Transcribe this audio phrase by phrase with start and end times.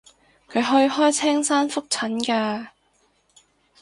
[0.49, 2.69] 佢去開青山覆診㗎